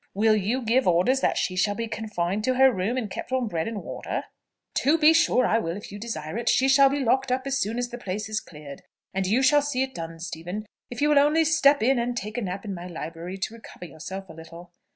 "Will 0.15 0.35
you 0.35 0.63
give 0.63 0.87
orders 0.87 1.19
that 1.19 1.37
she 1.37 1.55
shall 1.55 1.75
be 1.75 1.87
confined 1.87 2.43
to 2.45 2.55
her 2.55 2.73
room 2.73 2.97
and 2.97 3.07
kept 3.07 3.31
on 3.31 3.47
bread 3.47 3.67
and 3.67 3.83
water?" 3.83 4.23
"To 4.77 4.97
be 4.97 5.13
sure 5.13 5.45
I 5.45 5.59
will, 5.59 5.77
if 5.77 5.91
you 5.91 5.99
desire 5.99 6.39
it. 6.39 6.49
She 6.49 6.67
shall 6.67 6.89
be 6.89 7.01
locked 7.01 7.31
up 7.31 7.45
as 7.45 7.59
soon 7.59 7.77
as 7.77 7.89
the 7.89 7.99
place 7.99 8.27
is 8.27 8.39
cleared: 8.39 8.81
and 9.13 9.27
you 9.27 9.43
shall 9.43 9.61
see 9.61 9.83
it 9.83 9.93
done, 9.93 10.19
Stephen, 10.19 10.65
if 10.89 11.03
you 11.03 11.09
will 11.09 11.19
only 11.19 11.45
step 11.45 11.83
in, 11.83 11.99
and 11.99 12.17
take 12.17 12.35
a 12.35 12.41
nap 12.41 12.65
in 12.65 12.73
my 12.73 12.87
library 12.87 13.37
to 13.37 13.53
recover 13.53 13.85
yourself 13.85 14.27
a 14.27 14.33
little." 14.33 14.71